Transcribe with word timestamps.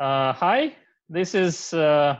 Uh, 0.00 0.32
hi, 0.32 0.74
this 1.08 1.36
is 1.36 1.72
uh, 1.72 2.16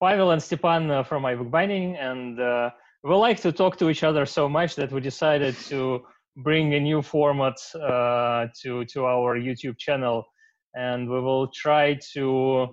Pavel 0.00 0.30
and 0.30 0.40
Stepan 0.40 0.88
uh, 0.92 1.02
from 1.02 1.24
iBook 1.24 1.50
Binding, 1.50 1.96
and 1.96 2.38
uh, 2.38 2.70
we 3.02 3.12
like 3.16 3.40
to 3.40 3.50
talk 3.50 3.76
to 3.78 3.90
each 3.90 4.04
other 4.04 4.24
so 4.24 4.48
much 4.48 4.76
that 4.76 4.92
we 4.92 5.00
decided 5.00 5.56
to 5.66 6.02
bring 6.36 6.74
a 6.74 6.78
new 6.78 7.02
format 7.02 7.56
uh, 7.74 8.46
to 8.62 8.84
to 8.84 9.06
our 9.06 9.36
YouTube 9.36 9.76
channel, 9.76 10.24
and 10.74 11.10
we 11.10 11.20
will 11.20 11.48
try 11.48 11.98
to 12.12 12.68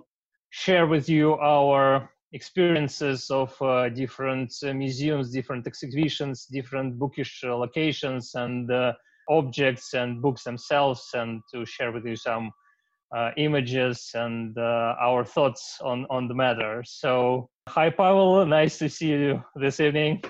share 0.50 0.86
with 0.86 1.08
you 1.08 1.34
our 1.38 2.08
experiences 2.32 3.30
of 3.30 3.60
uh, 3.60 3.88
different 3.88 4.52
museums, 4.62 5.32
different 5.32 5.66
exhibitions, 5.66 6.46
different 6.46 6.96
bookish 6.96 7.42
locations, 7.42 8.36
and 8.36 8.70
objects 9.28 9.94
and 9.94 10.22
books 10.22 10.44
themselves, 10.44 11.10
and 11.14 11.42
to 11.52 11.66
share 11.66 11.90
with 11.90 12.06
you 12.06 12.14
some 12.14 12.52
images 13.36 14.10
and 14.14 14.56
uh, 14.58 14.94
our 15.00 15.24
thoughts 15.24 15.78
on, 15.82 16.06
on 16.10 16.28
the 16.28 16.34
matter. 16.34 16.82
So, 16.86 17.48
hi, 17.68 17.90
Pavel. 17.90 18.44
Nice 18.46 18.78
to 18.78 18.88
see 18.88 19.08
you 19.08 19.42
this 19.56 19.80
evening. 19.80 20.22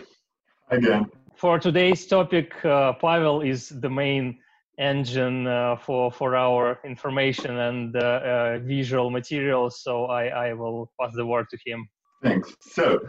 Again. 0.71 1.07
For 1.37 1.59
today's 1.59 2.07
topic, 2.07 2.53
uh, 2.65 2.93
Pavel 2.95 3.41
is 3.41 3.69
the 3.69 3.91
main 3.91 4.39
engine 4.79 5.47
uh, 5.47 5.77
for, 5.77 6.11
for 6.11 6.37
our 6.37 6.79
information 6.85 7.59
and 7.59 7.97
uh, 7.97 8.01
uh, 8.01 8.59
visual 8.63 9.11
materials. 9.11 9.83
So, 9.83 10.07
I, 10.07 10.49
I 10.49 10.53
will 10.53 10.91
pass 11.01 11.13
the 11.15 11.27
word 11.27 11.47
to 11.51 11.59
him. 11.65 11.89
Thanks. 12.23 12.55
So, 12.61 13.01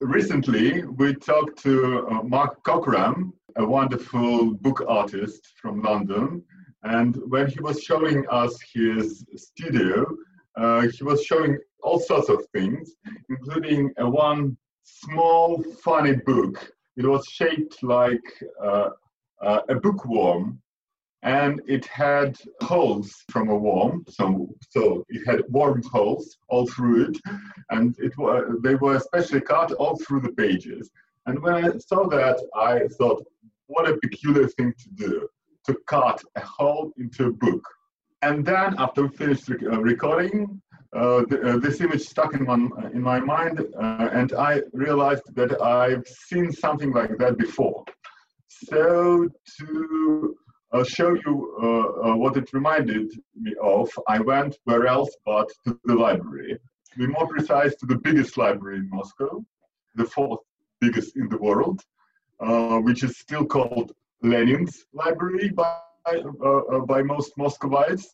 recently 0.00 0.84
we 0.84 1.14
talked 1.14 1.62
to 1.62 2.22
Mark 2.24 2.62
Cockram, 2.64 3.32
a 3.56 3.64
wonderful 3.66 4.54
book 4.54 4.82
artist 4.88 5.52
from 5.60 5.82
London 5.82 6.42
and 6.84 7.16
when 7.28 7.48
he 7.48 7.60
was 7.60 7.82
showing 7.82 8.26
us 8.28 8.58
his 8.72 9.24
studio, 9.36 10.06
uh, 10.56 10.82
he 10.82 11.02
was 11.02 11.24
showing 11.24 11.58
all 11.82 11.98
sorts 11.98 12.28
of 12.28 12.44
things, 12.52 12.92
including 13.30 13.90
a 13.96 14.08
one 14.08 14.56
small, 14.82 15.62
funny 15.82 16.16
book. 16.26 16.72
It 16.96 17.06
was 17.06 17.26
shaped 17.26 17.82
like 17.82 18.22
uh, 18.62 18.90
uh, 19.40 19.60
a 19.70 19.74
bookworm, 19.76 20.60
and 21.22 21.62
it 21.66 21.86
had 21.86 22.36
holes 22.60 23.24
from 23.30 23.48
a 23.48 23.56
worm. 23.56 24.04
So, 24.10 24.54
so 24.68 25.06
it 25.08 25.26
had 25.26 25.42
worm 25.48 25.82
holes 25.90 26.36
all 26.48 26.66
through 26.66 27.06
it, 27.06 27.18
and 27.70 27.96
it 27.98 28.16
were, 28.18 28.58
they 28.62 28.74
were 28.74 28.96
especially 28.96 29.40
cut 29.40 29.72
all 29.72 29.96
through 29.96 30.20
the 30.20 30.32
pages. 30.32 30.90
And 31.26 31.40
when 31.40 31.54
I 31.54 31.78
saw 31.78 32.06
that, 32.08 32.38
I 32.54 32.86
thought, 32.98 33.24
what 33.68 33.88
a 33.88 33.96
peculiar 33.96 34.46
thing 34.48 34.74
to 34.78 34.88
do 34.90 35.28
to 35.66 35.74
cut 35.86 36.22
a 36.36 36.40
hole 36.40 36.92
into 36.98 37.26
a 37.26 37.32
book. 37.32 37.62
And 38.22 38.44
then 38.44 38.74
after 38.78 39.02
we 39.02 39.16
finished 39.16 39.48
rec- 39.48 39.62
uh, 39.62 39.80
recording, 39.80 40.60
uh, 40.94 41.22
uh, 41.22 41.58
this 41.58 41.80
image 41.80 42.02
stuck 42.02 42.34
in 42.34 42.44
my, 42.44 42.54
in 42.92 43.02
my 43.02 43.18
mind, 43.18 43.58
uh, 43.60 44.08
and 44.12 44.32
I 44.32 44.62
realized 44.72 45.24
that 45.34 45.60
I've 45.60 46.06
seen 46.06 46.52
something 46.52 46.92
like 46.92 47.18
that 47.18 47.36
before. 47.36 47.84
So 48.48 49.28
to 49.58 50.36
uh, 50.72 50.84
show 50.84 51.14
you 51.26 51.34
uh, 52.04 52.16
what 52.16 52.36
it 52.36 52.52
reminded 52.52 53.10
me 53.34 53.54
of, 53.60 53.90
I 54.08 54.20
went 54.20 54.56
where 54.64 54.86
else 54.86 55.10
but 55.26 55.48
to 55.64 55.78
the 55.84 55.94
library. 55.94 56.58
To 56.92 56.98
be 56.98 57.08
more 57.08 57.26
precise, 57.26 57.74
to 57.76 57.86
the 57.86 57.98
biggest 57.98 58.38
library 58.38 58.78
in 58.78 58.88
Moscow, 58.88 59.44
the 59.96 60.04
fourth 60.04 60.40
biggest 60.80 61.16
in 61.16 61.28
the 61.28 61.38
world, 61.38 61.82
which 62.84 63.02
is 63.02 63.18
still 63.18 63.44
called 63.44 63.92
Lenin's 64.24 64.86
library 64.94 65.50
by, 65.50 65.76
uh, 66.10 66.46
uh, 66.46 66.80
by 66.80 67.02
most 67.02 67.32
Muscovites. 67.36 68.06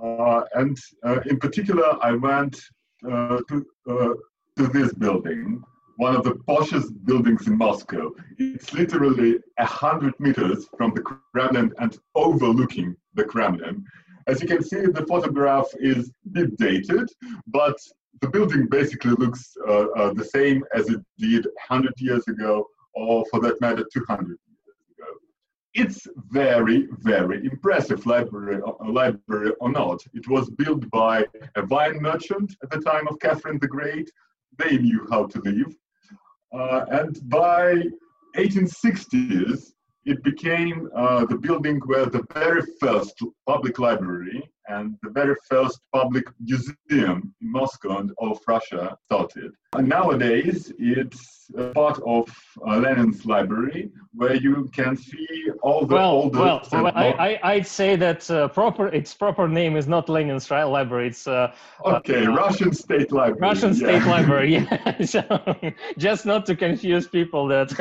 Uh, 0.00 0.42
and 0.54 0.78
in 1.26 1.38
particular, 1.38 1.96
I 2.02 2.12
went 2.12 2.60
to, 3.02 3.64
to 3.86 4.66
this 4.72 4.92
building, 4.92 5.62
one 5.96 6.14
of 6.14 6.22
the 6.22 6.34
poshest 6.48 6.92
buildings 7.04 7.46
in 7.48 7.56
Moscow. 7.56 8.12
It's 8.38 8.72
literally 8.72 9.38
a 9.58 9.64
hundred 9.64 10.14
meters 10.20 10.68
from 10.76 10.92
the 10.94 11.02
Kremlin 11.02 11.72
and 11.78 11.98
overlooking 12.14 12.94
the 13.14 13.24
Kremlin. 13.24 13.84
As 14.28 14.42
you 14.42 14.46
can 14.46 14.62
see, 14.62 14.82
the 14.82 15.06
photograph 15.08 15.66
is 15.80 16.10
a 16.26 16.28
bit 16.28 16.56
dated, 16.58 17.08
but 17.46 17.76
the 18.20 18.28
building 18.28 18.68
basically 18.68 19.12
looks 19.12 19.56
uh, 19.66 19.86
uh, 19.96 20.12
the 20.12 20.24
same 20.24 20.62
as 20.74 20.88
it 20.88 21.00
did 21.18 21.46
100 21.68 21.94
years 21.98 22.28
ago, 22.28 22.66
or 22.94 23.24
for 23.30 23.40
that 23.40 23.60
matter, 23.60 23.84
200 23.92 24.38
it's 25.78 26.08
very, 26.30 26.88
very 26.98 27.46
impressive 27.46 28.04
library, 28.04 28.60
uh, 28.66 28.90
library 28.90 29.52
or 29.60 29.70
not. 29.70 30.00
It 30.12 30.26
was 30.28 30.50
built 30.50 30.90
by 30.90 31.24
a 31.54 31.64
wine 31.66 32.02
merchant 32.02 32.56
at 32.64 32.70
the 32.70 32.80
time 32.80 33.06
of 33.06 33.20
Catherine 33.20 33.60
the 33.60 33.68
Great. 33.68 34.10
They 34.58 34.76
knew 34.78 35.06
how 35.10 35.26
to 35.26 35.38
live. 35.40 35.72
Uh, 36.52 36.84
and 36.90 37.20
by 37.28 37.84
1860s, 38.36 39.72
it 40.04 40.22
became 40.24 40.88
uh, 40.96 41.24
the 41.26 41.36
building 41.36 41.80
where 41.86 42.06
the 42.06 42.24
very 42.34 42.62
first 42.80 43.14
public 43.46 43.78
library 43.78 44.42
and 44.68 44.96
the 45.02 45.10
very 45.10 45.34
first 45.48 45.80
public 45.92 46.24
museum 46.40 47.34
in 47.40 47.52
Moscow 47.52 47.98
and 47.98 48.12
all 48.18 48.32
of 48.32 48.40
Russia 48.46 48.96
started. 49.06 49.52
And 49.74 49.88
nowadays, 49.88 50.72
it's 50.78 51.38
part 51.74 52.00
of 52.06 52.28
uh, 52.66 52.76
Lenin's 52.76 53.24
library 53.24 53.90
where 54.14 54.34
you 54.34 54.68
can 54.74 54.96
see 54.96 55.26
all 55.62 55.86
the 55.86 55.94
well, 55.94 56.10
oldest. 56.10 56.72
Well, 56.72 56.84
well 56.84 56.92
I, 56.94 57.38
I, 57.42 57.56
would 57.56 57.66
say 57.66 57.96
that 57.96 58.30
uh, 58.30 58.48
proper 58.48 58.88
its 58.88 59.14
proper 59.14 59.48
name 59.48 59.76
is 59.76 59.86
not 59.86 60.08
Lenin's 60.08 60.50
library. 60.50 61.08
It's 61.08 61.26
uh, 61.26 61.52
uh 61.84 61.96
okay, 61.96 62.26
Russian 62.26 62.72
State 62.72 63.12
Library. 63.12 63.40
Russian 63.40 63.74
State. 63.74 64.04
Library. 64.04 64.48
Yeah. 64.58 65.02
so, 65.04 65.20
just 65.98 66.26
not 66.26 66.46
to 66.46 66.56
confuse 66.56 67.06
people. 67.06 67.46
That 67.48 67.72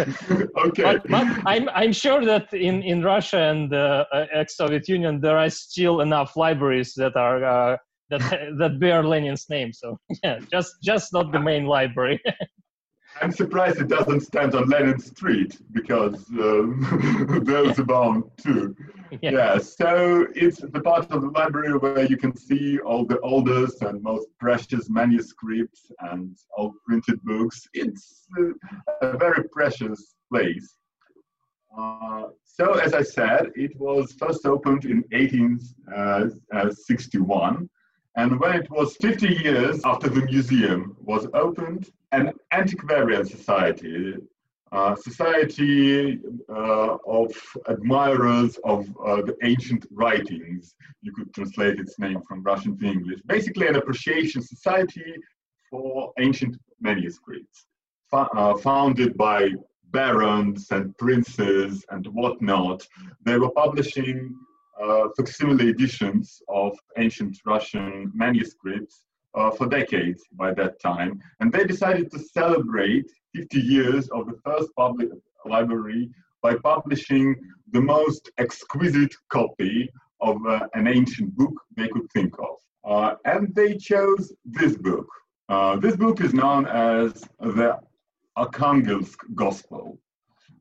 okay. 0.68 0.84
But, 0.84 1.08
but, 1.08 1.28
I'm 1.46 1.70
I'm 1.70 1.94
sure 1.94 2.24
that 2.26 2.54
in 2.54 2.84
in 2.84 3.04
Russia 3.04 3.40
and 3.40 3.70
the 3.70 4.06
uh, 4.12 4.26
ex-Soviet 4.34 4.88
Union 4.88 5.20
there 5.22 5.38
are 5.38 5.50
still 5.50 6.02
enough 6.02 6.36
libraries 6.36 6.77
that 6.96 7.16
are 7.16 7.44
uh, 7.44 7.78
that 8.10 8.22
that 8.60 8.80
bear 8.80 9.04
Lenin's 9.04 9.46
name. 9.50 9.74
So 9.74 10.00
yeah, 10.24 10.40
just 10.52 10.76
just 10.84 11.14
not 11.14 11.32
the 11.32 11.40
main 11.40 11.66
library. 11.66 12.22
I'm 13.22 13.32
surprised 13.32 13.82
it 13.82 13.88
doesn't 13.88 14.20
stand 14.20 14.54
on 14.54 14.70
Lenin 14.70 15.00
Street 15.00 15.58
because 15.72 16.24
uh, 16.34 16.68
there's 17.42 17.78
bound 17.78 18.26
too. 18.38 18.76
Yeah. 19.22 19.32
yeah. 19.32 19.58
so 19.58 20.28
it's 20.36 20.60
the 20.60 20.82
part 20.82 21.10
of 21.10 21.22
the 21.22 21.30
library 21.30 21.76
where 21.80 22.06
you 22.06 22.18
can 22.18 22.36
see 22.36 22.78
all 22.80 23.06
the 23.06 23.20
oldest 23.22 23.82
and 23.82 24.04
most 24.04 24.28
precious 24.40 24.88
manuscripts 24.90 25.90
and 26.12 26.38
all 26.56 26.76
printed 26.86 27.20
books. 27.24 27.68
It's 27.74 28.28
uh, 28.38 28.52
a 29.02 29.18
very 29.18 29.46
precious 29.50 30.14
place. 30.32 30.76
Uh, 31.76 32.26
so, 32.60 32.74
as 32.74 32.94
I 32.94 33.04
said, 33.04 33.52
it 33.56 33.80
was 33.80 34.12
first 34.14 34.46
opened 34.46 34.86
in 34.86 35.04
1861 35.12 37.70
and 38.18 38.40
when 38.40 38.56
it 38.56 38.70
was 38.72 38.98
50 39.00 39.28
years 39.28 39.80
after 39.86 40.10
the 40.10 40.26
museum 40.26 40.98
was 41.00 41.28
opened, 41.36 41.92
an 42.12 42.34
antiquarian 42.52 43.28
society, 43.28 44.16
uh, 44.72 44.96
society 44.96 46.20
uh, 46.50 46.98
of 47.06 47.32
admirers 47.68 48.58
of 48.64 48.90
uh, 49.06 49.22
the 49.22 49.36
ancient 49.44 49.86
writings, 49.92 50.74
you 51.04 51.14
could 51.14 51.32
translate 51.32 51.80
its 51.80 52.00
name 52.00 52.20
from 52.28 52.42
Russian 52.42 52.76
to 52.80 52.88
English, 52.88 53.20
basically 53.28 53.68
an 53.68 53.76
appreciation 53.76 54.42
society 54.42 55.14
for 55.70 56.12
ancient 56.18 56.58
manuscripts, 56.82 57.68
uh, 58.12 58.58
founded 58.58 59.16
by 59.16 59.52
barons 59.92 60.68
and 60.72 60.98
princes 60.98 61.86
and 61.90 62.06
whatnot. 62.08 62.88
They 63.24 63.38
were 63.38 63.52
publishing 63.52 64.36
uh, 64.82 65.08
facsimile 65.16 65.70
editions 65.70 66.42
of 66.50 66.78
ancient 66.98 67.38
Russian 67.46 68.12
manuscripts 68.14 69.04
uh, 69.34 69.52
for 69.52 69.68
decades 69.68 70.24
by 70.34 70.54
that 70.54 70.80
time. 70.80 71.20
And 71.40 71.52
they 71.52 71.64
decided 71.64 72.12
to 72.12 72.20
celebrate 72.20 73.10
50 73.36 73.60
years 73.60 74.10
of 74.10 74.28
the 74.28 74.40
first 74.44 74.70
public 74.76 75.10
library 75.46 76.10
by 76.42 76.56
publishing 76.56 77.36
the 77.72 77.82
most 77.82 78.32
exquisite 78.38 79.14
copy 79.30 79.90
of 80.22 80.38
uh, 80.48 80.68
an 80.74 80.88
ancient 80.88 81.36
book 81.36 81.54
they 81.76 81.88
could 81.88 82.12
think 82.12 82.34
of. 82.40 82.56
Uh, 82.84 83.16
and 83.26 83.54
they 83.54 83.76
chose 83.76 84.34
this 84.46 84.78
book. 84.78 85.08
Uh, 85.50 85.76
this 85.78 85.96
book 85.96 86.22
is 86.22 86.34
known 86.34 86.66
as 86.66 87.24
the 87.40 87.78
Arkhangelsk 88.38 89.18
Gospel 89.34 89.98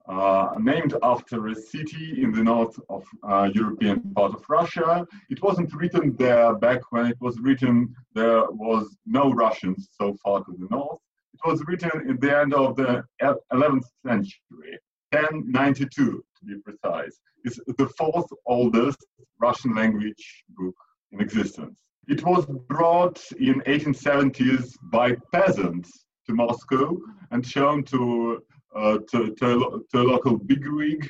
uh, 0.09 0.55
named 0.59 0.95
after 1.03 1.49
a 1.49 1.55
city 1.55 2.23
in 2.23 2.33
the 2.33 2.43
north 2.43 2.79
of 2.89 3.05
uh, 3.29 3.51
European 3.53 4.01
part 4.15 4.35
of 4.35 4.43
Russia. 4.49 5.07
It 5.29 5.43
wasn't 5.43 5.75
written 5.75 6.17
there 6.17 6.55
back 6.55 6.81
when 6.91 7.07
it 7.07 7.19
was 7.21 7.39
written. 7.39 7.95
There 8.15 8.45
was 8.51 8.97
no 9.05 9.31
Russians 9.33 9.89
so 9.93 10.17
far 10.23 10.43
to 10.45 10.53
the 10.59 10.69
north. 10.71 11.01
It 11.35 11.41
was 11.47 11.63
written 11.67 12.09
at 12.09 12.21
the 12.21 12.39
end 12.41 12.55
of 12.55 12.77
the 12.77 13.05
11th 13.21 13.85
century, 14.07 14.79
1092 15.11 15.87
to 15.95 16.45
be 16.47 16.59
precise. 16.61 17.21
It's 17.45 17.61
the 17.67 17.89
fourth 17.99 18.31
oldest 18.47 19.05
Russian 19.39 19.75
language 19.75 20.45
book 20.57 20.75
in 21.13 21.21
existence. 21.21 21.79
It 22.09 22.25
was 22.25 22.47
brought 22.69 23.23
in 23.39 23.61
1870s 23.63 24.77
by 24.85 25.17
peasants 25.33 26.06
to 26.27 26.35
Moscow 26.35 26.97
and 27.31 27.47
shown 27.47 27.83
to, 27.85 28.43
uh, 28.75 28.99
to, 29.11 29.35
to, 29.35 29.85
to, 29.91 30.01
a 30.01 30.03
local 30.03 30.37
bigwig 30.39 31.09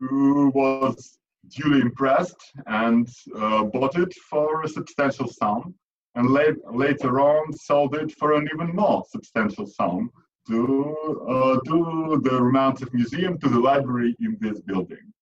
who 0.00 0.50
was 0.54 1.18
duly 1.48 1.80
impressed 1.80 2.52
and 2.66 3.08
uh, 3.36 3.64
bought 3.64 3.98
it 3.98 4.12
for 4.30 4.62
a 4.62 4.68
substantial 4.68 5.28
sum 5.28 5.74
and 6.14 6.30
late, 6.30 6.56
later 6.70 7.20
on 7.20 7.52
sold 7.52 7.94
it 7.96 8.12
for 8.12 8.34
an 8.34 8.48
even 8.54 8.74
more 8.74 9.04
substantial 9.10 9.66
sum 9.66 10.10
to, 10.46 10.94
uh, 11.28 11.58
to 11.66 12.20
the 12.22 12.38
Rumyantsev 12.38 12.92
Museum, 12.92 13.38
to 13.38 13.48
the 13.48 13.58
library 13.58 14.14
in 14.20 14.36
this 14.40 14.60
building. 14.60 15.12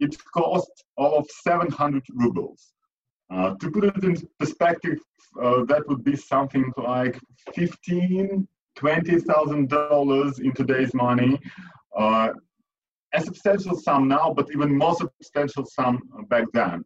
It 0.00 0.16
cost 0.32 0.84
all 0.96 1.16
of 1.18 1.26
700 1.30 2.02
rubles. 2.14 2.72
Uh, 3.30 3.54
to 3.54 3.70
put 3.70 3.84
it 3.84 4.04
in 4.04 4.16
perspective, 4.38 4.98
uh, 5.40 5.64
that 5.64 5.86
would 5.88 6.04
be 6.04 6.16
something 6.16 6.72
like 6.76 7.18
15, 7.54 8.46
20,000 8.76 9.68
dollars 9.68 10.38
in 10.38 10.52
today's 10.52 10.94
money. 10.94 11.38
Uh, 11.96 12.30
a 13.12 13.20
substantial 13.20 13.76
sum 13.76 14.08
now, 14.08 14.32
but 14.34 14.50
even 14.50 14.76
more 14.76 14.94
substantial 14.94 15.64
sum 15.64 16.02
back 16.28 16.46
then. 16.52 16.84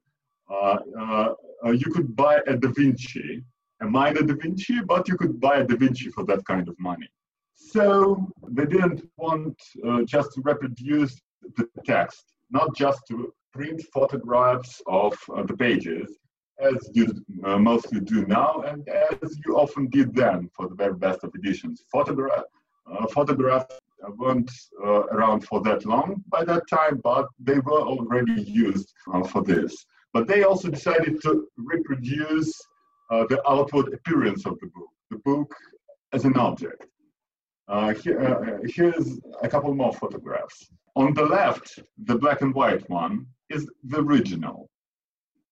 Uh, 0.51 0.79
uh, 0.99 1.35
uh, 1.65 1.71
you 1.71 1.91
could 1.93 2.15
buy 2.15 2.41
a 2.47 2.57
Da 2.57 2.71
Vinci, 2.71 3.43
a 3.81 3.87
minor 3.87 4.23
Da 4.23 4.35
Vinci, 4.35 4.81
but 4.87 5.09
you 5.09 5.17
could 5.17 5.41
buy 5.41 5.59
a 5.59 5.65
Da 5.65 5.77
Vinci 5.77 6.11
for 6.11 6.25
that 6.25 6.45
kind 6.45 6.69
of 6.69 6.77
money. 6.79 7.09
So 7.55 8.31
they 8.49 8.67
didn't 8.67 9.09
want 9.17 9.61
uh, 9.87 10.03
just 10.03 10.33
to 10.35 10.43
reproduce 10.43 11.19
the 11.57 11.69
text, 11.85 12.25
not 12.51 12.75
just 12.77 13.01
to 13.09 13.33
print 13.53 13.83
photographs 13.93 14.81
of 14.87 15.19
the 15.47 15.57
pages, 15.57 16.17
as 16.61 16.91
you 16.93 17.07
uh, 17.45 17.59
mostly 17.59 18.01
do 18.01 18.27
now, 18.27 18.63
and 18.67 18.89
as 18.89 19.39
you 19.45 19.57
often 19.57 19.89
did 19.89 20.15
then 20.15 20.51
for 20.57 20.69
the 20.69 20.75
very 20.75 20.95
best 20.95 21.23
of 21.25 21.35
editions. 21.35 21.85
Photograph, 21.93 22.45
photographs 23.11 23.79
weren't 24.17 24.51
around 24.83 25.41
for 25.41 25.61
that 25.63 25.85
long 25.85 26.23
by 26.29 26.45
that 26.45 26.69
time, 26.69 27.01
but 27.05 27.27
they 27.39 27.59
were 27.59 27.83
already 27.83 28.43
used 28.43 28.93
for 29.31 29.43
this. 29.43 29.87
But 30.13 30.27
they 30.27 30.43
also 30.43 30.69
decided 30.69 31.21
to 31.23 31.47
reproduce 31.57 32.53
uh, 33.11 33.25
the 33.29 33.41
outward 33.49 33.93
appearance 33.93 34.47
of 34.47 34.59
the 34.61 34.67
book, 34.67 34.91
the 35.11 35.19
book 35.19 35.55
as 36.13 36.25
an 36.25 36.37
object. 36.37 36.87
Uh, 37.69 37.93
here, 37.95 38.21
uh, 38.21 38.67
here's 38.67 39.19
a 39.43 39.49
couple 39.49 39.75
more 39.75 39.93
photographs. 39.93 40.69
On 40.97 41.13
the 41.15 41.25
left, 41.25 41.79
the 42.05 42.17
black 42.17 42.41
and 42.41 42.55
white 42.55 42.89
one 42.89 43.27
is 43.51 43.69
the 43.85 44.01
original, 44.01 44.69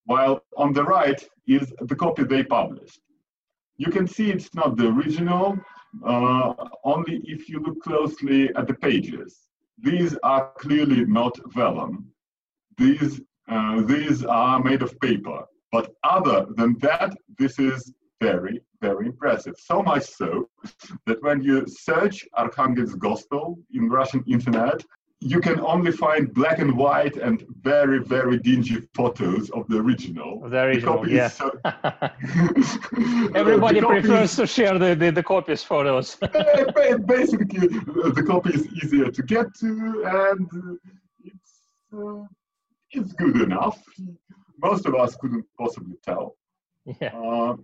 while 0.07 0.41
on 0.57 0.73
the 0.73 0.83
right 0.83 1.21
is 1.47 1.73
the 1.81 1.95
copy 1.95 2.25
they 2.25 2.43
published. 2.43 3.01
You 3.77 3.91
can 3.91 4.07
see 4.07 4.31
it's 4.31 4.55
not 4.55 4.77
the 4.77 4.89
original, 4.89 5.59
uh, 6.05 6.55
only 6.85 7.21
if 7.25 7.49
you 7.49 7.61
look 7.61 7.83
closely 7.83 8.55
at 8.55 8.67
the 8.67 8.75
pages. 8.75 9.49
These 9.79 10.17
are 10.23 10.53
clearly 10.57 11.05
not 11.05 11.35
vellum. 11.55 12.07
These, 12.79 13.21
uh, 13.49 13.83
these 13.83 14.25
are 14.25 14.63
made 14.63 14.83
of 14.83 14.99
paper. 15.01 15.45
But 15.73 15.93
other 16.05 16.47
than 16.57 16.79
that, 16.79 17.15
this 17.39 17.59
is 17.59 17.93
very, 18.21 18.63
very 18.81 19.07
impressive. 19.07 19.55
So 19.59 19.83
much 19.83 20.05
so 20.05 20.49
that 21.07 21.23
when 21.23 21.43
you 21.43 21.67
search 21.67 22.25
Arkhangel's 22.39 22.95
Gospel 22.95 23.59
in 23.75 23.91
Russian 23.91 24.25
internet, 24.27 24.83
you 25.21 25.41
can 25.41 25.61
only 25.61 25.93
find 25.93 26.33
black 26.35 26.59
and 26.59 26.77
white 26.77 27.17
and 27.17 27.45
very, 27.63 28.01
very 28.01 28.39
dingy 28.39 28.87
photos 28.95 29.49
of 29.51 29.67
the 29.69 29.79
original. 29.79 30.47
The 30.49 30.61
original, 30.61 31.03
the 31.03 31.11
yeah. 31.11 31.29
So... 31.29 31.51
Everybody 33.35 33.81
prefers 33.95 34.37
to 34.37 34.47
share 34.47 34.79
the, 34.79 34.95
the, 34.95 35.11
the 35.11 35.23
copies 35.23 35.63
photos. 35.63 36.17
Basically, 37.07 37.69
the 37.69 38.25
copy 38.27 38.51
is 38.51 38.67
easier 38.73 39.11
to 39.11 39.23
get 39.23 39.55
to 39.61 40.05
and 40.07 40.79
it's, 41.25 41.61
uh, 41.97 42.25
it's 42.91 43.13
good 43.15 43.41
enough. 43.41 43.83
Most 44.59 44.85
of 44.87 44.95
us 44.95 45.17
couldn't 45.17 45.47
possibly 45.59 45.97
tell. 46.05 46.37
Yeah. 47.01 47.17
Uh, 47.17 47.57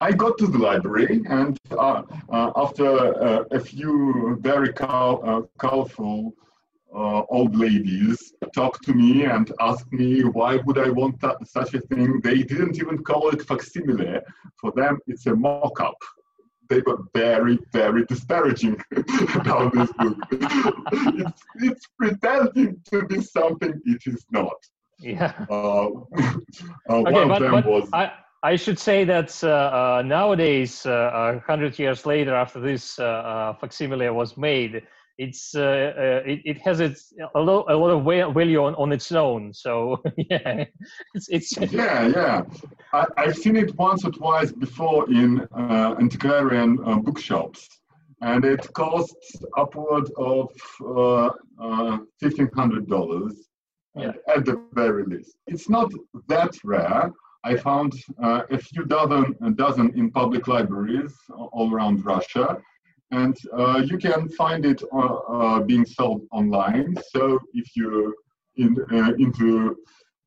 I 0.00 0.12
got 0.12 0.38
to 0.38 0.46
the 0.46 0.58
library, 0.58 1.22
and 1.28 1.58
uh, 1.72 2.02
uh, 2.30 2.52
after 2.54 2.86
uh, 2.86 3.44
a 3.50 3.58
few 3.58 4.38
very 4.40 4.72
cal- 4.72 5.20
uh, 5.24 5.42
colorful 5.58 6.34
uh, 6.94 7.22
old 7.28 7.56
ladies 7.56 8.32
talked 8.54 8.84
to 8.84 8.94
me 8.94 9.24
and 9.24 9.52
asked 9.60 9.92
me 9.92 10.22
why 10.22 10.56
would 10.64 10.78
I 10.78 10.90
want 10.90 11.20
that, 11.20 11.36
such 11.46 11.74
a 11.74 11.80
thing. 11.80 12.20
They 12.22 12.42
didn't 12.42 12.76
even 12.76 13.02
call 13.02 13.30
it 13.30 13.42
facsimile. 13.42 14.20
For 14.60 14.72
them, 14.72 14.98
it's 15.06 15.26
a 15.26 15.34
mock-up. 15.34 15.98
They 16.68 16.80
were 16.86 16.98
very, 17.14 17.58
very 17.72 18.04
disparaging 18.04 18.80
about 19.34 19.74
this 19.74 19.90
book. 19.92 20.16
it's, 20.32 21.42
it's 21.56 21.86
pretending 21.98 22.80
to 22.90 23.02
be 23.06 23.20
something 23.20 23.80
it 23.84 24.02
is 24.06 24.24
not. 24.30 24.56
Yeah. 25.00 25.32
Uh, 25.50 25.88
okay, 26.90 27.12
one 27.12 27.28
but, 27.28 27.30
of 27.30 27.40
them 27.40 27.50
but 27.50 27.66
was. 27.66 27.88
I- 27.92 28.12
I 28.42 28.54
should 28.56 28.78
say 28.78 29.04
that 29.04 29.42
uh, 29.42 29.48
uh, 29.48 30.02
nowadays, 30.04 30.86
uh, 30.86 31.10
a 31.12 31.40
hundred 31.40 31.78
years 31.78 32.06
later, 32.06 32.34
after 32.34 32.60
this 32.60 32.98
uh, 32.98 33.04
uh, 33.04 33.54
facsimile 33.54 34.08
was 34.10 34.36
made, 34.36 34.82
it's 35.18 35.56
uh, 35.56 36.22
it, 36.24 36.40
it, 36.44 36.58
has 36.58 36.78
its 36.78 37.12
a, 37.34 37.40
lo- 37.40 37.64
a 37.68 37.74
lot 37.74 37.90
of 37.90 38.04
value 38.34 38.62
on, 38.62 38.76
on 38.76 38.92
its 38.92 39.10
own. 39.10 39.52
So 39.52 40.00
yeah, 40.16 40.64
it's, 41.14 41.28
it's 41.28 41.56
yeah 41.72 42.06
yeah. 42.06 42.42
I, 42.92 43.06
have 43.16 43.36
seen 43.36 43.56
it 43.56 43.74
once 43.74 44.04
or 44.04 44.12
twice 44.12 44.52
before 44.52 45.10
in 45.10 45.48
antiquarian 45.56 46.76
bookshops, 47.02 47.68
and 48.22 48.44
it 48.44 48.72
costs 48.72 49.42
upward 49.56 50.08
of 50.16 50.48
fifteen 52.20 52.50
hundred 52.54 52.86
dollars 52.86 53.34
yeah. 53.96 54.12
at 54.28 54.44
the 54.44 54.62
very 54.74 55.04
least. 55.04 55.36
It's 55.48 55.68
not 55.68 55.90
that 56.28 56.54
rare 56.62 57.12
I 57.44 57.56
found 57.56 57.94
uh, 58.22 58.42
a 58.50 58.58
few 58.58 58.84
dozen, 58.84 59.36
a 59.42 59.50
dozen 59.50 59.96
in 59.96 60.10
public 60.10 60.48
libraries 60.48 61.14
all 61.30 61.72
around 61.72 62.04
Russia, 62.04 62.58
and 63.10 63.36
uh, 63.56 63.82
you 63.84 63.96
can 63.96 64.28
find 64.30 64.66
it 64.66 64.82
uh, 64.92 64.96
uh 64.96 65.60
being 65.60 65.86
sold 65.86 66.26
online. 66.30 66.94
So 67.12 67.38
if 67.54 67.76
you're 67.76 68.12
in, 68.56 68.76
uh, 68.92 69.12
into 69.18 69.76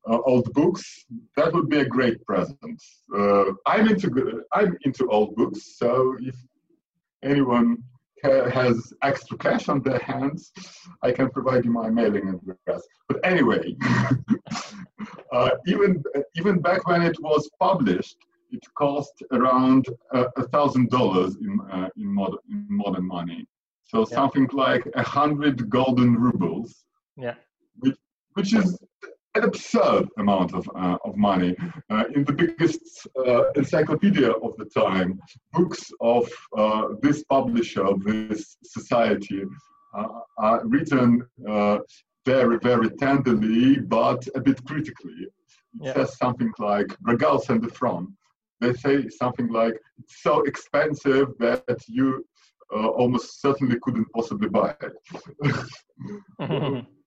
uh, 0.08 0.18
old 0.24 0.52
books, 0.52 1.04
that 1.36 1.52
would 1.52 1.68
be 1.68 1.80
a 1.80 1.84
great 1.84 2.24
present. 2.24 2.82
I'm 3.66 3.88
into 3.88 4.42
I'm 4.52 4.76
into 4.84 5.08
old 5.08 5.36
books, 5.36 5.78
so 5.78 6.16
if 6.20 6.36
anyone 7.22 7.76
has 8.22 8.92
extra 9.02 9.36
cash 9.36 9.68
on 9.68 9.82
their 9.82 9.98
hands, 9.98 10.52
I 11.02 11.12
can 11.12 11.30
provide 11.30 11.64
you 11.64 11.72
my 11.72 11.90
mailing 11.90 12.28
address. 12.28 12.82
But 13.08 13.20
anyway, 13.24 13.76
uh, 15.32 15.50
even 15.66 16.02
even 16.36 16.60
back 16.60 16.86
when 16.86 17.02
it 17.02 17.20
was 17.20 17.50
published, 17.58 18.16
it 18.50 18.62
cost 18.76 19.22
around 19.32 19.86
a 20.12 20.46
thousand 20.48 20.90
dollars 20.90 21.36
in 21.36 21.60
uh, 21.72 21.88
in 21.96 22.06
modern 22.06 22.38
in 22.50 22.66
modern 22.68 23.06
money. 23.06 23.46
So 23.82 24.00
yeah. 24.00 24.16
something 24.16 24.48
like 24.52 24.86
a 24.94 25.02
hundred 25.02 25.68
golden 25.68 26.14
rubles. 26.16 26.84
Yeah. 27.16 27.34
Which 27.80 27.96
which 28.34 28.54
is 28.54 28.78
absurd 29.34 30.08
amount 30.18 30.54
of, 30.54 30.68
uh, 30.76 30.98
of 31.04 31.16
money. 31.16 31.56
Uh, 31.90 32.04
in 32.14 32.24
the 32.24 32.32
biggest 32.32 33.06
uh, 33.26 33.50
encyclopedia 33.52 34.30
of 34.30 34.56
the 34.56 34.66
time, 34.66 35.20
books 35.52 35.90
of 36.00 36.28
uh, 36.56 36.88
this 37.00 37.24
publisher, 37.24 37.84
of 37.84 38.02
this 38.04 38.56
society, 38.62 39.44
uh, 39.96 40.06
are 40.38 40.66
written 40.66 41.26
uh, 41.48 41.78
very, 42.24 42.58
very 42.58 42.90
tenderly, 42.90 43.78
but 43.78 44.26
a 44.34 44.40
bit 44.40 44.62
critically. 44.64 45.14
It 45.20 45.32
yeah. 45.80 45.94
says 45.94 46.16
something 46.18 46.52
like, 46.58 46.88
Brockhaus 47.02 47.48
and 47.48 47.62
Efron. 47.62 48.12
They 48.60 48.74
say 48.74 49.08
something 49.08 49.48
like, 49.48 49.74
it's 49.98 50.22
so 50.22 50.42
expensive 50.42 51.28
that 51.40 51.64
you 51.88 52.24
almost 52.70 53.42
certainly 53.42 53.78
couldn't 53.82 54.06
possibly 54.14 54.48
buy 54.48 54.74
it. 54.80 56.86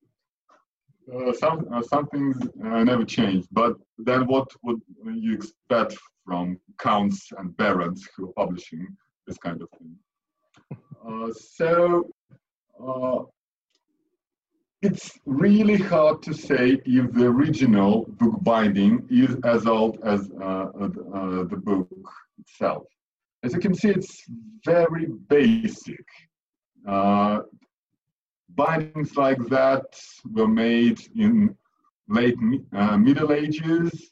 Uh, 1.13 1.31
some 1.33 1.67
uh, 1.71 1.83
some 1.83 2.07
things 2.07 2.35
uh, 2.63 2.83
never 2.83 3.05
change. 3.05 3.45
But 3.51 3.75
then, 3.97 4.25
what 4.25 4.47
would 4.63 4.81
you 5.05 5.33
expect 5.35 5.95
from 6.25 6.59
counts 6.79 7.31
and 7.38 7.55
barons 7.57 8.07
who 8.15 8.29
are 8.29 8.33
publishing 8.33 8.88
this 9.27 9.38
kind 9.38 9.62
of 9.62 9.69
thing? 9.77 9.95
Uh, 11.07 11.31
so 11.31 12.09
uh, 12.83 13.19
it's 14.81 15.12
really 15.25 15.75
hard 15.75 16.24
to 16.24 16.33
say 16.33 16.81
if 16.83 17.13
the 17.13 17.25
original 17.25 18.05
book 18.17 18.35
binding 18.41 19.05
is 19.12 19.38
as 19.43 19.67
old 19.67 20.00
as 20.03 20.31
uh, 20.41 20.71
the 21.51 21.62
book 21.63 21.88
itself. 22.39 22.88
As 23.43 23.53
you 23.53 23.59
can 23.59 23.75
see, 23.75 23.89
it's 23.89 24.24
very 24.65 25.05
basic. 25.27 26.05
Bindings 28.49 29.15
like 29.17 29.39
that 29.47 29.85
were 30.31 30.47
made 30.47 30.99
in 31.15 31.55
late 32.07 32.37
uh, 32.73 32.97
Middle 32.97 33.33
Ages. 33.33 34.11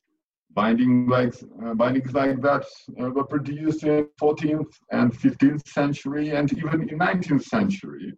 binding 0.55 1.07
like, 1.07 1.33
uh, 1.65 1.73
bindings 1.73 2.13
like 2.13 2.39
that 2.41 2.65
uh, 3.01 3.09
were 3.09 3.23
produced 3.23 3.83
in 3.83 4.07
14th 4.21 4.71
and 4.91 5.11
15th 5.11 5.67
century 5.67 6.29
and 6.29 6.51
even 6.53 6.87
in 6.89 6.99
19th 6.99 7.43
century. 7.43 8.13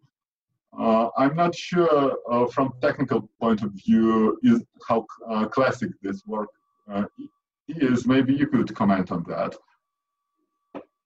Uh, 0.77 1.07
I'm 1.17 1.35
not 1.35 1.55
sure 1.55 2.17
uh, 2.29 2.47
from 2.47 2.73
technical 2.81 3.29
point 3.39 3.63
of 3.63 3.71
view 3.85 4.37
is 4.43 4.61
how 4.87 5.05
uh, 5.29 5.45
classic 5.45 5.91
this 6.01 6.21
work 6.25 6.49
is. 7.69 8.05
Maybe 8.05 8.33
you 8.33 8.47
could 8.47 8.75
comment 8.75 9.11
on 9.11 9.23
that. 9.29 9.55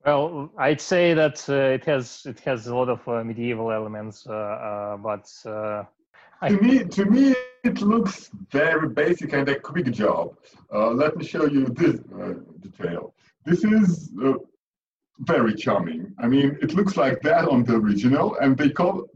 Well, 0.05 0.51
I'd 0.57 0.81
say 0.81 1.13
that 1.13 1.47
it 1.49 1.83
has 1.85 2.25
it 2.25 2.39
has 2.41 2.67
a 2.67 2.75
lot 2.75 2.89
of 2.89 3.05
medieval 3.25 3.71
elements, 3.71 4.23
but 4.25 5.25
to 6.47 6.61
me, 6.61 6.85
to 6.85 7.05
me, 7.05 7.35
it 7.63 7.81
looks 7.81 8.29
very 8.49 8.87
basic 8.87 9.33
and 9.33 9.47
a 9.49 9.59
quick 9.59 9.91
job. 9.91 10.35
Uh, 10.73 10.91
let 10.91 11.17
me 11.17 11.25
show 11.25 11.45
you 11.45 11.65
this 11.65 11.99
uh, 12.17 12.33
detail. 12.61 13.13
This 13.45 13.63
is 13.63 14.11
uh, 14.23 14.33
very 15.19 15.53
charming. 15.53 16.13
I 16.19 16.27
mean, 16.27 16.57
it 16.61 16.73
looks 16.73 16.95
like 16.95 17.21
that 17.23 17.47
on 17.49 17.63
the 17.65 17.75
original, 17.75 18.37
and 18.37 18.57
they 18.57 18.69
co 18.69 19.09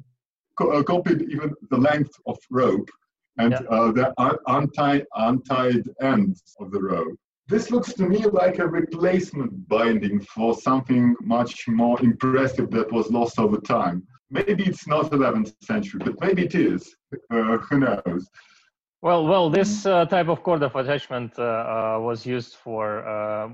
co 0.57 0.71
uh, 0.71 0.83
copied 0.83 1.21
even 1.21 1.53
the 1.69 1.77
length 1.77 2.11
of 2.25 2.37
rope 2.49 2.89
and 3.37 3.51
yeah. 3.51 3.59
Uh, 3.69 3.91
the 3.91 4.13
un 4.17 4.37
untied, 4.47 5.05
untied 5.15 5.83
ends 6.01 6.55
of 6.59 6.71
the 6.71 6.81
rope. 6.81 7.17
This 7.53 7.69
looks 7.69 7.93
to 7.93 8.09
me 8.09 8.17
like 8.25 8.57
a 8.57 8.67
replacement 8.67 9.67
binding 9.69 10.19
for 10.21 10.55
something 10.55 11.15
much 11.21 11.67
more 11.67 12.01
impressive 12.01 12.71
that 12.71 12.91
was 12.91 13.11
lost 13.11 13.37
over 13.37 13.57
time. 13.57 14.01
Maybe 14.31 14.63
it's 14.63 14.87
not 14.87 15.11
11th 15.11 15.53
century, 15.61 16.01
but 16.03 16.19
maybe 16.19 16.45
it 16.45 16.55
is. 16.55 16.95
Uh, 17.29 17.59
who 17.59 17.81
knows? 17.81 18.27
Well, 19.03 19.27
well, 19.27 19.51
this 19.51 19.85
uh, 19.85 20.05
type 20.05 20.29
of 20.29 20.41
cord 20.41 20.63
of 20.63 20.75
attachment 20.75 21.33
uh, 21.37 21.43
uh 21.43 21.99
was 22.01 22.25
used 22.25 22.55
for 22.55 23.07
uh, 23.07 23.49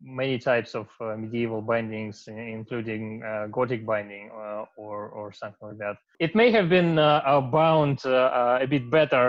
many 0.00 0.38
types 0.38 0.76
of 0.76 0.86
uh, 1.00 1.16
medieval 1.16 1.62
bindings, 1.62 2.28
including 2.28 3.04
Gothic 3.50 3.84
binding 3.84 4.30
or 4.76 5.08
or 5.18 5.32
something 5.32 5.66
like 5.68 5.78
that. 5.78 5.96
It 6.20 6.36
may 6.36 6.52
have 6.52 6.68
been 6.68 6.94
bound 6.94 8.04
a 8.04 8.66
bit 8.68 8.88
better 8.88 9.24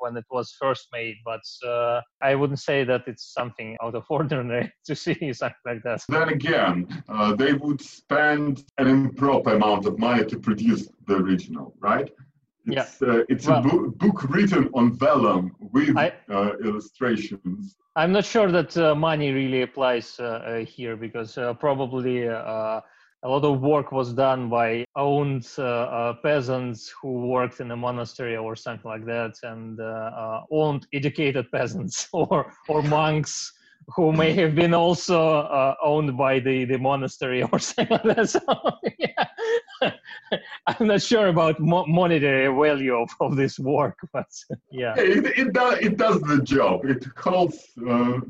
when 0.00 0.16
it 0.16 0.24
was 0.30 0.54
first 0.60 0.88
made, 0.92 1.16
but 1.24 1.42
uh, 1.66 2.00
I 2.20 2.34
wouldn't 2.34 2.58
say 2.58 2.84
that 2.84 3.02
it's 3.06 3.32
something 3.32 3.76
out 3.82 3.94
of 3.94 4.04
ordinary 4.10 4.72
to 4.86 4.96
see 4.96 5.32
something 5.32 5.56
like 5.64 5.82
that. 5.84 6.02
Then 6.08 6.30
again, 6.30 7.02
uh, 7.08 7.34
they 7.34 7.52
would 7.52 7.80
spend 7.80 8.64
an 8.78 8.88
improper 8.88 9.54
amount 9.54 9.86
of 9.86 9.98
money 9.98 10.24
to 10.24 10.38
produce 10.38 10.88
the 11.06 11.16
original, 11.16 11.74
right? 11.78 12.10
It's, 12.66 13.00
yeah. 13.00 13.08
Uh, 13.08 13.24
it's 13.28 13.46
well, 13.46 13.58
a 13.58 13.62
book, 13.62 13.98
book, 13.98 14.30
written 14.30 14.68
on 14.74 14.92
vellum 14.92 15.56
with 15.58 15.96
I, 15.96 16.12
uh, 16.30 16.52
illustrations. 16.62 17.76
I'm 17.96 18.12
not 18.12 18.24
sure 18.24 18.52
that 18.52 18.76
uh, 18.76 18.94
money 18.94 19.32
really 19.32 19.62
applies 19.62 20.20
uh, 20.20 20.64
here 20.68 20.96
because 20.96 21.38
probably 21.58 22.28
a 23.22 23.28
lot 23.28 23.44
of 23.44 23.60
work 23.60 23.92
was 23.92 24.12
done 24.12 24.48
by 24.48 24.86
owned 24.96 25.46
uh, 25.58 25.62
uh, 25.62 26.14
peasants 26.22 26.92
who 27.00 27.26
worked 27.26 27.60
in 27.60 27.70
a 27.70 27.76
monastery 27.76 28.36
or 28.36 28.56
something 28.56 28.90
like 28.90 29.04
that, 29.04 29.34
and 29.42 29.78
uh, 29.80 29.84
uh 29.84 30.44
owned 30.50 30.86
educated 30.92 31.50
peasants 31.52 32.08
or 32.12 32.52
or 32.68 32.82
monks 32.82 33.52
who 33.96 34.12
may 34.12 34.32
have 34.32 34.54
been 34.54 34.74
also 34.74 35.40
uh, 35.40 35.74
owned 35.82 36.16
by 36.16 36.38
the, 36.38 36.64
the 36.64 36.78
monastery 36.78 37.42
or 37.52 37.58
something 37.58 37.98
like 38.04 38.16
that. 38.16 38.28
So, 38.28 38.40
yeah. 38.98 39.90
I'm 40.66 40.86
not 40.86 41.02
sure 41.02 41.28
about 41.28 41.58
mo- 41.58 41.86
monetary 41.86 42.46
value 42.46 42.94
of, 42.94 43.10
of 43.20 43.36
this 43.36 43.58
work, 43.58 43.98
but 44.12 44.26
yeah. 44.70 44.94
It, 44.96 45.26
it, 45.36 45.52
does, 45.52 45.78
it 45.78 45.96
does 45.96 46.20
the 46.20 46.42
job. 46.42 46.84
It 46.84 47.04
holds 47.16 47.56
uh, 47.78 48.20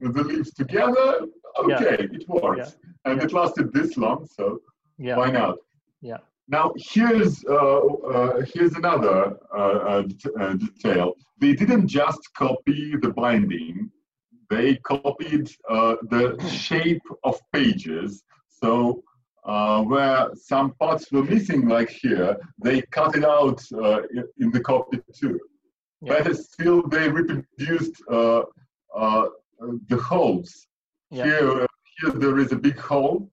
the 0.00 0.22
leaves 0.22 0.52
together. 0.52 1.26
Okay, 1.58 1.96
yeah. 1.98 2.16
it 2.16 2.28
works. 2.28 2.76
Yeah 2.82 2.87
and 3.04 3.22
it 3.22 3.32
lasted 3.32 3.72
this 3.72 3.96
long, 3.96 4.26
so 4.26 4.60
yeah. 4.98 5.16
why 5.16 5.30
not? 5.30 5.56
Yeah. 6.00 6.18
Now 6.48 6.72
here's 6.76 7.44
uh, 7.44 7.78
uh, 7.78 8.40
here's 8.52 8.72
another 8.74 9.36
uh, 9.54 9.58
uh, 9.58 10.02
uh, 10.40 10.52
detail. 10.54 11.14
They 11.40 11.52
didn't 11.52 11.88
just 11.88 12.20
copy 12.34 12.96
the 12.96 13.10
binding; 13.10 13.90
they 14.48 14.76
copied 14.76 15.50
uh, 15.68 15.96
the 16.10 16.42
shape 16.48 17.02
of 17.24 17.38
pages. 17.52 18.24
So 18.48 19.02
where 19.44 20.28
some 20.34 20.72
parts 20.80 21.12
were 21.12 21.24
missing, 21.24 21.68
like 21.68 21.90
here, 21.90 22.36
they 22.62 22.82
cut 22.90 23.14
it 23.14 23.24
out 23.24 23.62
in 24.38 24.50
the 24.50 24.60
copy 24.60 25.00
too. 25.14 25.38
Yeah. 26.00 26.22
But 26.22 26.36
still, 26.36 26.86
they 26.88 27.08
reproduced 27.08 28.02
the 28.08 28.46
holes. 30.00 30.66
Yeah. 31.10 31.24
Here, 31.24 31.67
here 31.98 32.10
there 32.10 32.38
is 32.38 32.52
a 32.52 32.56
big 32.56 32.78
hole, 32.78 33.30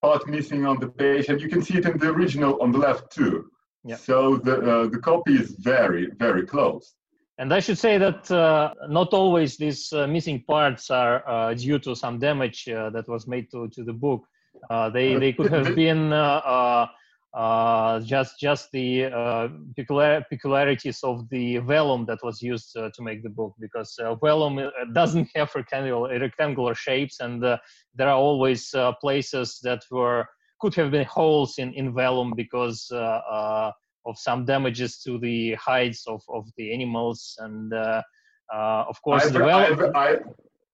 part 0.00 0.26
missing 0.26 0.66
on 0.66 0.78
the 0.80 0.88
page, 0.88 1.28
and 1.28 1.40
you 1.40 1.48
can 1.48 1.62
see 1.62 1.78
it 1.78 1.86
in 1.86 1.98
the 1.98 2.08
original 2.08 2.60
on 2.62 2.72
the 2.72 2.78
left 2.78 3.10
too. 3.12 3.50
Yeah. 3.84 3.96
So 3.96 4.36
the, 4.36 4.56
uh, 4.58 4.86
the 4.88 4.98
copy 4.98 5.34
is 5.34 5.50
very, 5.58 6.10
very 6.16 6.46
close. 6.46 6.94
And 7.38 7.52
I 7.52 7.60
should 7.60 7.78
say 7.78 7.98
that 7.98 8.30
uh, 8.30 8.74
not 8.88 9.12
always 9.12 9.56
these 9.56 9.92
uh, 9.92 10.06
missing 10.06 10.44
parts 10.46 10.90
are 10.90 11.28
uh, 11.28 11.54
due 11.54 11.78
to 11.80 11.96
some 11.96 12.18
damage 12.18 12.68
uh, 12.68 12.90
that 12.90 13.08
was 13.08 13.26
made 13.26 13.50
to, 13.50 13.68
to 13.68 13.82
the 13.82 13.92
book. 13.92 14.24
Uh, 14.70 14.90
they, 14.90 15.16
they 15.16 15.32
could 15.32 15.50
have 15.50 15.74
been 15.74 16.12
uh, 17.34 17.98
just 18.00 18.38
just 18.38 18.70
the 18.72 19.06
uh, 19.06 19.48
peculiar, 19.74 20.22
peculiarities 20.28 21.00
of 21.02 21.26
the 21.30 21.56
vellum 21.58 22.04
that 22.04 22.18
was 22.22 22.42
used 22.42 22.76
uh, 22.76 22.90
to 22.94 23.02
make 23.02 23.22
the 23.22 23.30
book 23.30 23.54
because 23.58 23.98
uh, 23.98 24.14
vellum 24.16 24.58
uh, 24.58 24.70
doesn't 24.92 25.26
have 25.34 25.50
rectangular, 25.54 26.18
rectangular 26.20 26.74
shapes 26.74 27.20
and 27.20 27.42
uh, 27.42 27.56
there 27.94 28.08
are 28.08 28.18
always 28.18 28.74
places 29.00 29.60
that 29.62 29.80
were 29.90 30.26
could 30.60 30.74
have 30.74 30.90
been 30.90 31.06
holes 31.06 31.58
in, 31.58 31.72
in 31.72 31.94
vellum 31.94 32.34
because 32.36 32.88
of 32.92 34.18
some 34.18 34.44
damages 34.44 34.98
to 34.98 35.18
the 35.18 35.54
hides 35.54 36.04
of, 36.06 36.22
of 36.28 36.46
the 36.56 36.72
animals 36.72 37.36
and 37.40 37.72
of 37.72 39.02
course 39.02 39.24
I've, 39.24 39.32
the 39.32 39.38
vellum, 39.38 39.94
I've, 39.96 40.20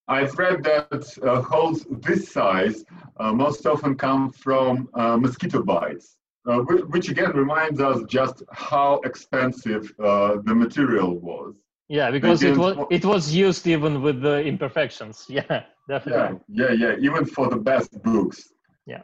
I, 0.09 0.23
I've 0.23 0.39
read 0.39 0.65
that 0.65 1.45
holes 1.49 1.87
this 2.03 2.33
size 2.33 2.85
most 3.21 3.65
often 3.65 3.95
come 3.95 4.33
from 4.33 4.89
mosquito 4.95 5.63
bites 5.63 6.18
uh, 6.49 6.61
which 6.95 7.09
again 7.11 7.33
reminds 7.33 7.81
us 7.81 8.03
just 8.09 8.43
how 8.53 9.01
expensive 9.05 9.93
uh, 10.03 10.39
the 10.45 10.55
material 10.55 11.19
was. 11.19 11.55
Yeah, 11.89 12.11
because 12.11 12.43
it 12.43 12.57
was 12.57 12.77
it 12.91 13.05
was 13.05 13.35
used 13.35 13.67
even 13.67 14.03
with 14.03 14.21
the 14.23 14.43
imperfections. 14.45 15.27
Yeah, 15.39 15.65
definitely. 15.89 16.41
Yeah, 16.49 16.73
yeah, 16.73 16.89
yeah. 16.89 17.07
Even 17.07 17.25
for 17.25 17.49
the 17.49 17.57
best 17.57 18.03
books. 18.03 18.53
Yeah. 18.87 19.03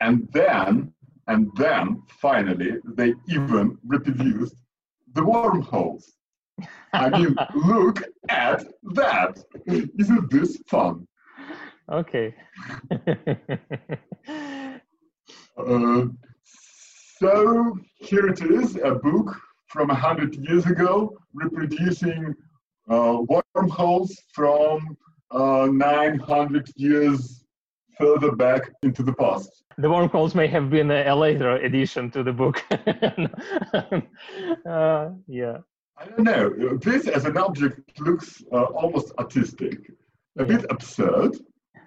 And 0.00 0.28
then, 0.32 0.92
and 1.28 1.50
then, 1.56 2.02
finally, 2.08 2.72
they 2.98 3.14
even 3.28 3.78
reproduced 3.84 4.56
the 5.14 5.24
wormholes. 5.24 6.12
I 6.92 7.08
mean, 7.10 7.34
look 7.54 8.02
at 8.28 8.66
that! 8.94 9.42
Isn't 9.66 10.30
this 10.30 10.58
fun? 10.68 11.06
Okay. 11.90 12.34
uh, 15.56 16.06
so 17.18 17.78
here 17.96 18.26
it 18.26 18.42
is, 18.42 18.76
a 18.76 18.94
book 18.94 19.36
from 19.68 19.88
100 19.88 20.34
years 20.36 20.66
ago 20.66 21.16
reproducing 21.32 22.34
uh, 22.90 23.18
wormholes 23.54 24.16
from 24.32 24.96
uh, 25.30 25.68
900 25.70 26.70
years 26.76 27.44
further 27.98 28.32
back 28.32 28.70
into 28.82 29.02
the 29.02 29.14
past. 29.14 29.64
The 29.78 29.88
wormholes 29.90 30.34
may 30.34 30.46
have 30.48 30.70
been 30.70 30.90
a, 30.90 31.14
later 31.14 31.56
addition 31.56 32.10
to 32.12 32.22
the 32.22 32.32
book. 32.32 32.62
uh, 34.66 35.10
yeah. 35.26 35.58
I 35.98 36.04
don't 36.04 36.24
know. 36.24 36.76
This 36.78 37.08
as 37.08 37.24
an 37.24 37.38
object 37.38 37.98
looks 38.00 38.42
uh, 38.52 38.64
almost 38.64 39.12
artistic, 39.18 39.90
a 40.38 40.42
yeah. 40.42 40.44
bit 40.44 40.66
absurd, 40.70 41.36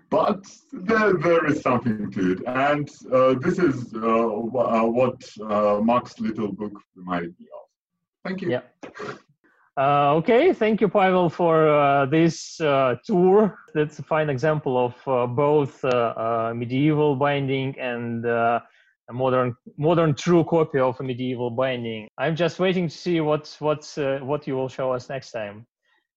but 0.09 0.45
there, 0.71 1.13
there 1.13 1.45
is 1.45 1.61
something 1.61 2.11
to 2.11 2.31
it. 2.31 2.39
And 2.47 2.89
uh, 3.13 3.35
this 3.35 3.59
is 3.59 3.93
uh, 3.93 3.99
uh, 3.99 4.85
what 4.85 5.23
uh, 5.41 5.79
Mark's 5.81 6.19
little 6.19 6.51
book 6.51 6.73
reminded 6.95 7.35
me 7.39 7.47
of. 7.53 7.67
Thank 8.25 8.41
you. 8.41 8.49
Yeah. 8.51 8.61
Uh, 9.77 10.15
okay, 10.15 10.51
thank 10.51 10.81
you, 10.81 10.89
Pavel, 10.89 11.29
for 11.29 11.69
uh, 11.69 12.05
this 12.05 12.57
tour. 13.05 13.59
That's 13.73 13.99
a 13.99 14.03
fine 14.03 14.29
example 14.29 14.77
of 14.77 15.35
both 15.35 15.83
medieval 16.55 17.15
binding 17.15 17.79
and 17.79 18.25
a 18.25 18.61
modern, 19.11 19.55
modern 19.77 20.15
true 20.15 20.43
copy 20.43 20.79
of 20.79 20.99
a 20.99 21.03
medieval 21.03 21.49
binding. 21.49 22.09
I'm 22.17 22.35
just 22.35 22.59
waiting 22.59 22.89
to 22.89 22.95
see 22.95 23.21
what 23.21 23.55
what 23.59 23.89
what 24.21 24.47
you 24.47 24.55
will 24.55 24.69
show 24.69 24.91
us 24.91 25.07
next 25.07 25.31
time. 25.31 25.65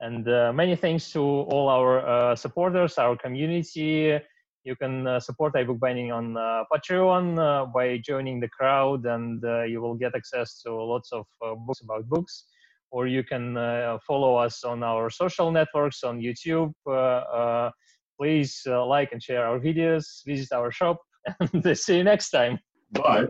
And 0.02 0.28
uh, 0.28 0.52
many 0.52 0.75
thanks 0.75 1.12
to 1.12 1.21
all 1.21 1.68
our 1.68 2.04
uh, 2.04 2.35
supporters, 2.35 2.99
our 2.99 3.16
community. 3.16 4.18
You 4.64 4.76
can 4.76 5.06
uh, 5.06 5.21
support 5.21 5.54
iBook 5.54 5.78
Binding 5.78 6.11
on 6.11 6.37
uh, 6.37 6.64
Patreon 6.73 7.38
uh, 7.38 7.66
by 7.66 7.99
joining 7.99 8.40
the 8.40 8.49
crowd, 8.49 9.06
and 9.06 9.44
uh, 9.44 9.62
you 9.62 9.80
will 9.80 9.94
get 9.94 10.16
access 10.16 10.61
to 10.62 10.75
lots 10.75 11.12
of 11.12 11.25
books 11.66 11.80
about 11.82 12.09
books. 12.09 12.47
or 12.90 13.06
you 13.06 13.25
can 13.25 13.56
uh, 13.56 13.99
follow 14.06 14.37
us 14.37 14.64
on 14.64 14.82
our 14.82 15.09
social 15.09 15.50
networks 15.50 16.04
on 16.04 16.21
YouTube. 16.21 16.73
Uh, 16.87 17.71
please 18.18 18.62
like 18.66 19.12
and 19.12 19.23
share 19.23 19.47
our 19.47 19.59
videos, 19.59 20.04
visit 20.26 20.52
our 20.52 20.71
shop, 20.71 20.99
and 21.40 21.78
see 21.78 21.97
you 21.97 22.04
next 22.04 22.30
time. 22.30 22.59
Bye. 22.92 23.26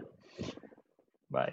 Bye. 1.31 1.50